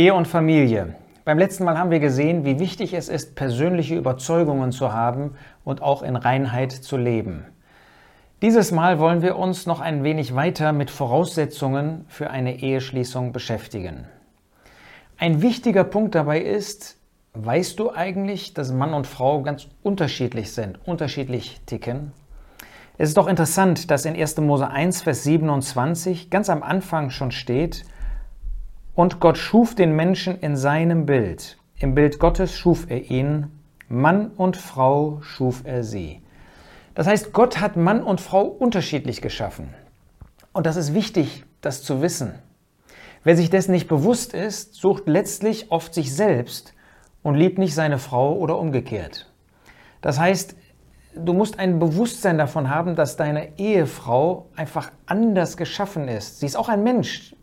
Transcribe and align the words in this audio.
Ehe 0.00 0.14
und 0.14 0.28
Familie. 0.28 0.94
Beim 1.24 1.40
letzten 1.40 1.64
Mal 1.64 1.76
haben 1.76 1.90
wir 1.90 1.98
gesehen, 1.98 2.44
wie 2.44 2.60
wichtig 2.60 2.94
es 2.94 3.08
ist, 3.08 3.34
persönliche 3.34 3.96
Überzeugungen 3.96 4.70
zu 4.70 4.92
haben 4.92 5.34
und 5.64 5.82
auch 5.82 6.04
in 6.04 6.14
Reinheit 6.14 6.70
zu 6.70 6.96
leben. 6.96 7.44
Dieses 8.40 8.70
Mal 8.70 9.00
wollen 9.00 9.22
wir 9.22 9.36
uns 9.36 9.66
noch 9.66 9.80
ein 9.80 10.04
wenig 10.04 10.36
weiter 10.36 10.72
mit 10.72 10.92
Voraussetzungen 10.92 12.04
für 12.06 12.30
eine 12.30 12.60
Eheschließung 12.60 13.32
beschäftigen. 13.32 14.04
Ein 15.16 15.42
wichtiger 15.42 15.82
Punkt 15.82 16.14
dabei 16.14 16.42
ist, 16.42 16.96
weißt 17.34 17.76
du 17.80 17.90
eigentlich, 17.90 18.54
dass 18.54 18.70
Mann 18.70 18.94
und 18.94 19.08
Frau 19.08 19.42
ganz 19.42 19.66
unterschiedlich 19.82 20.52
sind, 20.52 20.78
unterschiedlich 20.86 21.60
ticken? 21.66 22.12
Es 22.98 23.08
ist 23.08 23.16
doch 23.16 23.26
interessant, 23.26 23.90
dass 23.90 24.04
in 24.04 24.14
1. 24.14 24.36
Mose 24.36 24.70
1, 24.70 25.02
Vers 25.02 25.24
27 25.24 26.30
ganz 26.30 26.50
am 26.50 26.62
Anfang 26.62 27.10
schon 27.10 27.32
steht, 27.32 27.84
und 28.98 29.20
Gott 29.20 29.38
schuf 29.38 29.76
den 29.76 29.94
Menschen 29.94 30.40
in 30.40 30.56
seinem 30.56 31.06
Bild. 31.06 31.56
Im 31.78 31.94
Bild 31.94 32.18
Gottes 32.18 32.52
schuf 32.52 32.86
er 32.90 33.12
ihn. 33.12 33.46
Mann 33.88 34.32
und 34.32 34.56
Frau 34.56 35.20
schuf 35.22 35.62
er 35.62 35.84
sie. 35.84 36.20
Das 36.96 37.06
heißt, 37.06 37.32
Gott 37.32 37.60
hat 37.60 37.76
Mann 37.76 38.02
und 38.02 38.20
Frau 38.20 38.42
unterschiedlich 38.42 39.22
geschaffen. 39.22 39.72
Und 40.52 40.66
das 40.66 40.74
ist 40.74 40.94
wichtig, 40.94 41.44
das 41.60 41.84
zu 41.84 42.02
wissen. 42.02 42.34
Wer 43.22 43.36
sich 43.36 43.50
dessen 43.50 43.70
nicht 43.70 43.86
bewusst 43.86 44.34
ist, 44.34 44.74
sucht 44.74 45.04
letztlich 45.06 45.70
oft 45.70 45.94
sich 45.94 46.12
selbst 46.12 46.74
und 47.22 47.36
liebt 47.36 47.58
nicht 47.58 47.76
seine 47.76 47.98
Frau 47.98 48.36
oder 48.36 48.58
umgekehrt. 48.58 49.30
Das 50.00 50.18
heißt, 50.18 50.56
du 51.14 51.34
musst 51.34 51.60
ein 51.60 51.78
Bewusstsein 51.78 52.36
davon 52.36 52.68
haben, 52.68 52.96
dass 52.96 53.16
deine 53.16 53.60
Ehefrau 53.60 54.48
einfach 54.56 54.90
anders 55.06 55.56
geschaffen 55.56 56.08
ist. 56.08 56.40
Sie 56.40 56.46
ist 56.46 56.56
auch 56.56 56.68
ein 56.68 56.82
Mensch, 56.82 57.36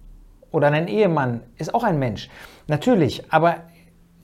oder 0.55 0.71
dein 0.71 0.87
Ehemann 0.87 1.41
ist 1.57 1.75
auch 1.75 1.83
ein 1.83 1.99
Mensch. 1.99 2.29
Natürlich, 2.67 3.29
aber 3.29 3.57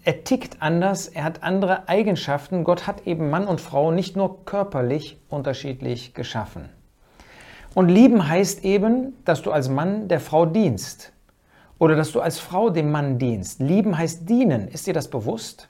er 0.05 0.23
tickt 0.23 0.61
anders, 0.61 1.09
er 1.09 1.25
hat 1.25 1.43
andere 1.43 1.89
Eigenschaften. 1.89 2.63
Gott 2.63 2.87
hat 2.87 3.05
eben 3.05 3.29
Mann 3.29 3.45
und 3.45 3.59
Frau 3.59 3.91
nicht 3.91 4.15
nur 4.15 4.45
körperlich 4.45 5.19
unterschiedlich 5.27 6.13
geschaffen. 6.13 6.69
Und 7.75 7.89
lieben 7.89 8.29
heißt 8.29 8.63
eben, 8.63 9.13
dass 9.25 9.41
du 9.41 9.51
als 9.51 9.67
Mann 9.67 10.07
der 10.07 10.21
Frau 10.21 10.45
dienst 10.45 11.11
oder 11.79 11.97
dass 11.97 12.13
du 12.13 12.21
als 12.21 12.39
Frau 12.39 12.69
dem 12.69 12.91
Mann 12.91 13.19
dienst. 13.19 13.59
Lieben 13.59 13.97
heißt 13.97 14.29
dienen. 14.29 14.69
Ist 14.69 14.87
dir 14.87 14.93
das 14.93 15.09
bewusst? 15.09 15.67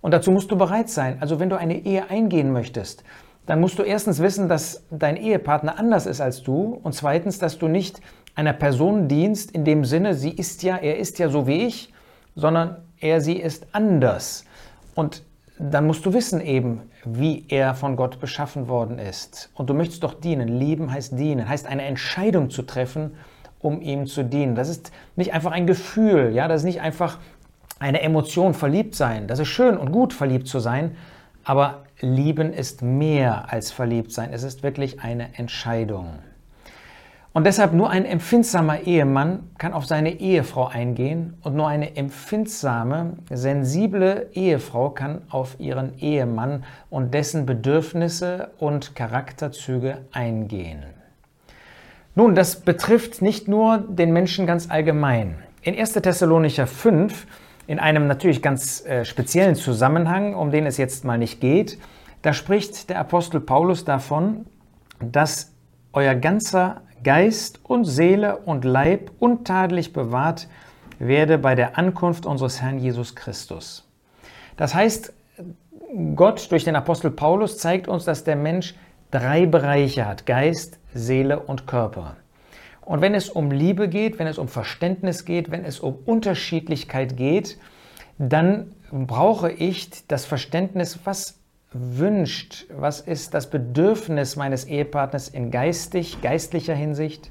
Und 0.00 0.12
dazu 0.12 0.30
musst 0.30 0.52
du 0.52 0.56
bereit 0.56 0.88
sein. 0.88 1.18
Also 1.20 1.40
wenn 1.40 1.50
du 1.50 1.58
eine 1.58 1.84
Ehe 1.84 2.08
eingehen 2.08 2.52
möchtest, 2.52 3.02
dann 3.46 3.58
musst 3.60 3.80
du 3.80 3.82
erstens 3.82 4.20
wissen, 4.20 4.48
dass 4.48 4.84
dein 4.90 5.16
Ehepartner 5.16 5.76
anders 5.76 6.06
ist 6.06 6.20
als 6.20 6.44
du 6.44 6.78
und 6.84 6.94
zweitens, 6.94 7.40
dass 7.40 7.58
du 7.58 7.66
nicht 7.66 8.00
einer 8.34 8.52
Person 8.52 9.08
dienst 9.08 9.50
in 9.50 9.64
dem 9.64 9.84
Sinne, 9.84 10.14
sie 10.14 10.30
ist 10.30 10.62
ja, 10.62 10.76
er 10.76 10.98
ist 10.98 11.18
ja 11.18 11.28
so 11.28 11.46
wie 11.46 11.66
ich, 11.66 11.92
sondern 12.34 12.76
er, 13.00 13.20
sie 13.20 13.36
ist 13.36 13.66
anders. 13.72 14.44
Und 14.94 15.22
dann 15.58 15.86
musst 15.86 16.06
du 16.06 16.12
wissen 16.12 16.40
eben, 16.40 16.82
wie 17.04 17.44
er 17.48 17.74
von 17.74 17.96
Gott 17.96 18.20
beschaffen 18.20 18.68
worden 18.68 18.98
ist. 18.98 19.50
Und 19.54 19.68
du 19.68 19.74
möchtest 19.74 20.02
doch 20.02 20.14
dienen. 20.14 20.48
Lieben 20.48 20.92
heißt 20.92 21.18
dienen, 21.18 21.48
heißt 21.48 21.66
eine 21.66 21.82
Entscheidung 21.82 22.50
zu 22.50 22.62
treffen, 22.62 23.12
um 23.60 23.80
ihm 23.82 24.06
zu 24.06 24.24
dienen. 24.24 24.54
Das 24.54 24.68
ist 24.68 24.90
nicht 25.16 25.34
einfach 25.34 25.52
ein 25.52 25.66
Gefühl, 25.66 26.32
ja, 26.34 26.48
das 26.48 26.62
ist 26.62 26.66
nicht 26.66 26.80
einfach 26.80 27.18
eine 27.78 28.00
Emotion, 28.02 28.54
verliebt 28.54 28.94
sein. 28.94 29.26
Das 29.26 29.38
ist 29.38 29.48
schön 29.48 29.76
und 29.76 29.92
gut, 29.92 30.12
verliebt 30.12 30.48
zu 30.48 30.60
sein, 30.60 30.96
aber 31.44 31.84
lieben 32.00 32.52
ist 32.52 32.82
mehr 32.82 33.52
als 33.52 33.70
verliebt 33.70 34.12
sein. 34.12 34.30
Es 34.32 34.42
ist 34.42 34.62
wirklich 34.62 35.00
eine 35.00 35.36
Entscheidung. 35.36 36.18
Und 37.32 37.44
deshalb 37.46 37.74
nur 37.74 37.90
ein 37.90 38.04
empfindsamer 38.04 38.80
Ehemann 38.80 39.50
kann 39.56 39.72
auf 39.72 39.86
seine 39.86 40.18
Ehefrau 40.18 40.66
eingehen 40.66 41.34
und 41.42 41.54
nur 41.54 41.68
eine 41.68 41.96
empfindsame, 41.96 43.18
sensible 43.30 44.28
Ehefrau 44.32 44.90
kann 44.90 45.22
auf 45.30 45.54
ihren 45.60 45.96
Ehemann 45.98 46.64
und 46.90 47.14
dessen 47.14 47.46
Bedürfnisse 47.46 48.50
und 48.58 48.96
Charakterzüge 48.96 49.98
eingehen. 50.10 50.82
Nun, 52.16 52.34
das 52.34 52.62
betrifft 52.62 53.22
nicht 53.22 53.46
nur 53.46 53.78
den 53.78 54.12
Menschen 54.12 54.44
ganz 54.44 54.68
allgemein. 54.68 55.36
In 55.62 55.78
1. 55.78 55.92
Thessalonicher 55.92 56.66
5, 56.66 57.28
in 57.68 57.78
einem 57.78 58.08
natürlich 58.08 58.42
ganz 58.42 58.84
äh, 58.84 59.04
speziellen 59.04 59.54
Zusammenhang, 59.54 60.34
um 60.34 60.50
den 60.50 60.66
es 60.66 60.78
jetzt 60.78 61.04
mal 61.04 61.18
nicht 61.18 61.40
geht, 61.40 61.78
da 62.22 62.32
spricht 62.32 62.90
der 62.90 62.98
Apostel 62.98 63.40
Paulus 63.40 63.84
davon, 63.84 64.46
dass 64.98 65.52
euer 65.92 66.16
ganzer 66.16 66.82
Geist 67.02 67.60
und 67.62 67.84
Seele 67.84 68.38
und 68.38 68.64
Leib 68.64 69.10
untadelig 69.18 69.92
bewahrt 69.92 70.48
werde 70.98 71.38
bei 71.38 71.54
der 71.54 71.78
Ankunft 71.78 72.26
unseres 72.26 72.60
Herrn 72.60 72.78
Jesus 72.78 73.14
Christus. 73.14 73.88
Das 74.56 74.74
heißt, 74.74 75.12
Gott 76.14 76.52
durch 76.52 76.64
den 76.64 76.76
Apostel 76.76 77.10
Paulus 77.10 77.58
zeigt 77.58 77.88
uns, 77.88 78.04
dass 78.04 78.22
der 78.22 78.36
Mensch 78.36 78.74
drei 79.10 79.46
Bereiche 79.46 80.06
hat, 80.06 80.26
Geist, 80.26 80.78
Seele 80.94 81.40
und 81.40 81.66
Körper. 81.66 82.16
Und 82.82 83.00
wenn 83.00 83.14
es 83.14 83.30
um 83.30 83.50
Liebe 83.50 83.88
geht, 83.88 84.18
wenn 84.18 84.26
es 84.26 84.38
um 84.38 84.48
Verständnis 84.48 85.24
geht, 85.24 85.50
wenn 85.50 85.64
es 85.64 85.80
um 85.80 85.96
Unterschiedlichkeit 86.04 87.16
geht, 87.16 87.58
dann 88.18 88.72
brauche 88.92 89.50
ich 89.50 90.06
das 90.06 90.26
Verständnis, 90.26 90.98
was 91.04 91.39
wünscht, 91.72 92.66
was 92.74 93.00
ist 93.00 93.34
das 93.34 93.48
Bedürfnis 93.48 94.36
meines 94.36 94.64
Ehepartners 94.64 95.28
in 95.28 95.50
geistig, 95.50 96.20
geistlicher 96.20 96.74
Hinsicht, 96.74 97.30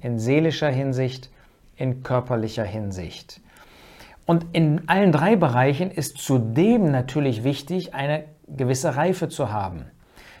in 0.00 0.18
seelischer 0.18 0.70
Hinsicht, 0.70 1.30
in 1.76 2.02
körperlicher 2.02 2.64
Hinsicht. 2.64 3.40
Und 4.26 4.46
in 4.52 4.88
allen 4.88 5.10
drei 5.10 5.34
Bereichen 5.34 5.90
ist 5.90 6.18
zudem 6.18 6.90
natürlich 6.92 7.42
wichtig, 7.42 7.94
eine 7.94 8.24
gewisse 8.46 8.96
Reife 8.96 9.28
zu 9.28 9.50
haben. 9.50 9.86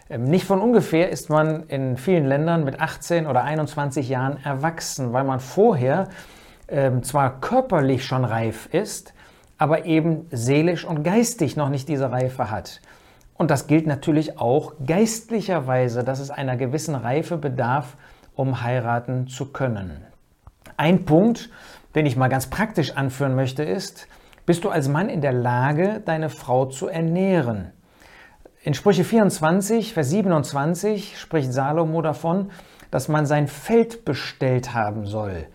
Ähm, 0.08 0.24
nicht 0.24 0.44
von 0.44 0.60
ungefähr 0.60 1.10
ist 1.10 1.28
man 1.28 1.64
in 1.64 1.96
vielen 1.96 2.26
Ländern 2.26 2.64
mit 2.64 2.80
18 2.80 3.26
oder 3.26 3.42
21 3.42 4.08
Jahren 4.08 4.38
erwachsen, 4.44 5.12
weil 5.12 5.24
man 5.24 5.40
vorher 5.40 6.08
ähm, 6.68 7.02
zwar 7.02 7.40
körperlich 7.40 8.04
schon 8.04 8.24
reif 8.24 8.68
ist, 8.72 9.12
aber 9.58 9.86
eben 9.86 10.26
seelisch 10.30 10.84
und 10.84 11.02
geistig 11.02 11.56
noch 11.56 11.68
nicht 11.68 11.88
diese 11.88 12.12
Reife 12.12 12.50
hat. 12.50 12.80
Und 13.40 13.50
das 13.50 13.66
gilt 13.66 13.86
natürlich 13.86 14.38
auch 14.38 14.74
geistlicherweise, 14.86 16.04
dass 16.04 16.20
es 16.20 16.30
einer 16.30 16.58
gewissen 16.58 16.94
Reife 16.94 17.38
bedarf, 17.38 17.96
um 18.34 18.62
heiraten 18.62 19.28
zu 19.28 19.46
können. 19.50 20.04
Ein 20.76 21.06
Punkt, 21.06 21.48
den 21.94 22.04
ich 22.04 22.16
mal 22.16 22.28
ganz 22.28 22.48
praktisch 22.50 22.98
anführen 22.98 23.34
möchte, 23.34 23.62
ist, 23.62 24.08
bist 24.44 24.62
du 24.62 24.68
als 24.68 24.88
Mann 24.88 25.08
in 25.08 25.22
der 25.22 25.32
Lage, 25.32 26.02
deine 26.04 26.28
Frau 26.28 26.66
zu 26.66 26.88
ernähren? 26.88 27.72
In 28.62 28.74
Sprüche 28.74 29.04
24, 29.04 29.94
Vers 29.94 30.10
27 30.10 31.18
spricht 31.18 31.50
Salomo 31.50 32.02
davon, 32.02 32.50
dass 32.90 33.08
man 33.08 33.24
sein 33.24 33.48
Feld 33.48 34.04
bestellt 34.04 34.74
haben 34.74 35.06
soll. 35.06 35.46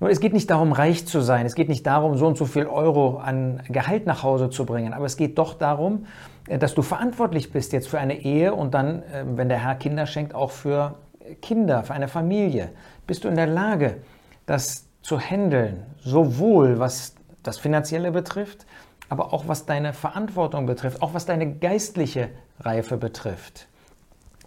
Nur 0.00 0.10
es 0.10 0.20
geht 0.20 0.32
nicht 0.32 0.50
darum, 0.50 0.72
reich 0.72 1.06
zu 1.06 1.20
sein. 1.20 1.46
Es 1.46 1.54
geht 1.54 1.68
nicht 1.68 1.86
darum, 1.86 2.16
so 2.16 2.26
und 2.26 2.36
so 2.36 2.44
viel 2.44 2.66
Euro 2.66 3.18
an 3.18 3.62
Gehalt 3.68 4.06
nach 4.06 4.22
Hause 4.22 4.50
zu 4.50 4.66
bringen. 4.66 4.92
Aber 4.92 5.06
es 5.06 5.16
geht 5.16 5.38
doch 5.38 5.54
darum, 5.54 6.06
äh, 6.48 6.58
dass 6.58 6.74
du 6.74 6.82
verantwortlich 6.82 7.52
bist 7.52 7.72
jetzt 7.72 7.88
für 7.88 7.98
eine 7.98 8.20
Ehe 8.20 8.54
und 8.54 8.74
dann, 8.74 9.02
ähm, 9.12 9.36
wenn 9.36 9.48
der 9.48 9.62
Herr 9.62 9.74
Kinder 9.74 10.06
schenkt, 10.06 10.34
auch 10.34 10.50
für 10.50 10.96
Kinder, 11.42 11.82
für 11.82 11.94
eine 11.94 12.08
Familie. 12.08 12.70
Bist 13.06 13.24
du 13.24 13.28
in 13.28 13.36
der 13.36 13.46
Lage, 13.46 13.98
das 14.46 14.86
zu 15.02 15.18
handeln, 15.18 15.84
sowohl 15.98 16.78
was 16.78 17.14
das 17.42 17.58
Finanzielle 17.58 18.10
betrifft, 18.10 18.66
aber 19.08 19.32
auch 19.32 19.46
was 19.46 19.66
deine 19.66 19.92
Verantwortung 19.92 20.66
betrifft, 20.66 21.02
auch 21.02 21.14
was 21.14 21.26
deine 21.26 21.54
geistliche 21.54 22.28
Reife 22.60 22.96
betrifft. 22.96 23.68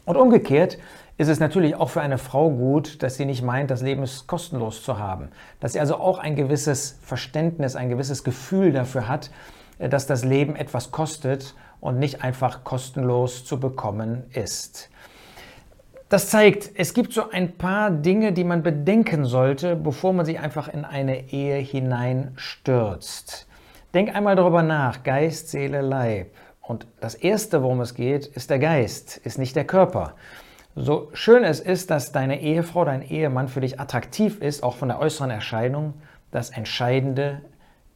Und 0.06 0.18
umgekehrt 0.18 0.78
ist 1.20 1.28
es 1.28 1.42
natürlich 1.42 1.76
auch 1.76 1.90
für 1.90 2.00
eine 2.00 2.18
Frau 2.18 2.50
gut, 2.50 3.04
dass 3.04 3.16
sie 3.16 3.26
nicht 3.26 3.44
meint, 3.44 3.70
das 3.70 3.82
Leben 3.82 4.04
ist 4.04 4.26
kostenlos 4.26 4.84
zu 4.84 4.98
haben. 4.98 5.28
Dass 5.60 5.74
sie 5.74 5.82
also 5.82 5.98
auch 5.98 6.18
ein 6.18 6.38
gewisses 6.38 6.98
Verständnis, 7.02 7.76
ein 7.76 7.90
gewisses 7.90 8.24
Gefühl 8.24 8.72
dafür 8.72 9.10
hat, 9.10 9.30
äh, 9.80 9.90
dass 9.90 10.08
das 10.08 10.24
Leben 10.24 10.56
etwas 10.56 10.92
kostet 10.92 11.56
und 11.82 12.00
nicht 12.00 12.24
einfach 12.24 12.64
kostenlos 12.64 13.44
zu 13.44 13.60
bekommen 13.60 14.24
ist. 14.32 14.90
Das 16.08 16.30
zeigt, 16.30 16.72
es 16.76 16.94
gibt 16.94 17.12
so 17.12 17.30
ein 17.30 17.58
paar 17.58 17.92
Dinge, 17.92 18.32
die 18.32 18.46
man 18.46 18.64
bedenken 18.64 19.26
sollte, 19.26 19.76
bevor 19.76 20.14
man 20.14 20.26
sich 20.26 20.40
einfach 20.40 20.70
in 20.70 20.86
eine 20.86 21.34
Ehe 21.34 21.58
hineinstürzt. 21.58 23.46
Denk 23.94 24.16
einmal 24.16 24.38
darüber 24.38 24.64
nach, 24.64 25.04
Geist, 25.04 25.50
Seele, 25.50 25.82
Leib. 25.82 26.32
Und 26.62 26.88
das 27.02 27.16
Erste, 27.16 27.62
worum 27.62 27.82
es 27.82 27.94
geht, 27.94 28.26
ist 28.26 28.50
der 28.50 28.60
Geist, 28.60 29.18
ist 29.18 29.38
nicht 29.38 29.58
der 29.58 29.66
Körper. 29.66 30.14
So 30.82 31.10
schön 31.12 31.44
es 31.44 31.60
ist, 31.60 31.92
dass 31.92 32.14
deine 32.14 32.40
Ehefrau, 32.40 32.86
dein 32.86 33.02
Ehemann 33.02 33.50
für 33.50 33.60
dich 33.60 33.82
attraktiv 33.82 34.40
ist, 34.40 34.64
auch 34.64 34.78
von 34.78 34.88
der 34.88 35.02
äußeren 35.02 35.30
Erscheinung, 35.30 35.94
das 36.32 36.52
Entscheidende 36.52 37.42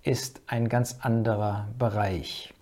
ist 0.01 0.41
ein 0.47 0.67
ganz 0.67 0.97
anderer 0.99 1.69
Bereich. 1.79 2.53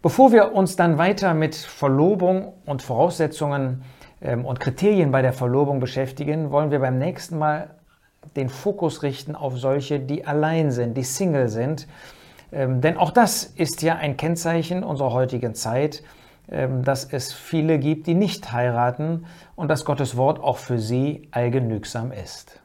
Bevor 0.00 0.30
wir 0.30 0.52
uns 0.52 0.76
dann 0.76 0.96
weiter 0.96 1.34
mit 1.34 1.56
Verlobung 1.56 2.52
und 2.66 2.82
Voraussetzungen 2.82 3.82
ähm, 4.20 4.44
und 4.44 4.60
Kriterien 4.60 5.10
bei 5.10 5.22
der 5.22 5.32
Verlobung 5.32 5.80
beschäftigen, 5.80 6.52
wollen 6.52 6.70
wir 6.70 6.78
beim 6.78 7.00
nächsten 7.00 7.36
Mal 7.36 7.70
den 8.36 8.48
Fokus 8.48 9.02
richten 9.02 9.34
auf 9.34 9.58
solche, 9.58 9.98
die 9.98 10.24
allein 10.24 10.70
sind, 10.70 10.96
die 10.96 11.02
Single 11.02 11.48
sind. 11.48 11.88
Ähm, 12.52 12.80
denn 12.80 12.96
auch 12.96 13.10
das 13.10 13.42
ist 13.42 13.82
ja 13.82 13.96
ein 13.96 14.16
Kennzeichen 14.16 14.84
unserer 14.84 15.12
heutigen 15.12 15.56
Zeit, 15.56 16.04
dass 16.82 17.04
es 17.12 17.32
viele 17.32 17.78
gibt, 17.78 18.06
die 18.06 18.14
nicht 18.14 18.52
heiraten 18.52 19.26
und 19.56 19.68
dass 19.68 19.84
Gottes 19.84 20.16
Wort 20.16 20.38
auch 20.38 20.58
für 20.58 20.78
sie 20.78 21.28
allgenügsam 21.30 22.12
ist. 22.12 22.61